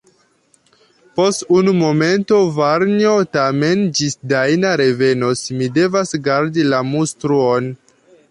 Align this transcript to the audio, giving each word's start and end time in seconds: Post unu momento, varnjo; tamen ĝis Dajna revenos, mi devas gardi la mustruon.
Post 1.17 1.43
unu 1.57 1.73
momento, 1.81 2.39
varnjo; 2.55 3.11
tamen 3.37 3.85
ĝis 3.99 4.17
Dajna 4.33 4.73
revenos, 4.83 5.45
mi 5.59 5.69
devas 5.77 6.17
gardi 6.29 6.65
la 6.73 6.81
mustruon. 6.95 7.69